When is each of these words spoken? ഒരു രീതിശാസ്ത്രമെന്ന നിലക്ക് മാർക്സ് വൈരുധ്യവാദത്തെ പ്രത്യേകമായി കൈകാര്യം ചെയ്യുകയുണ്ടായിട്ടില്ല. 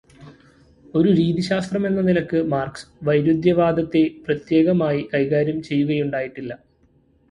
ഒരു 0.93 1.09
രീതിശാസ്ത്രമെന്ന 1.09 2.01
നിലക്ക് 2.01 2.39
മാർക്സ് 2.53 2.87
വൈരുധ്യവാദത്തെ 3.03 4.03
പ്രത്യേകമായി 4.25 5.01
കൈകാര്യം 5.13 5.63
ചെയ്യുകയുണ്ടായിട്ടില്ല. 5.63 6.51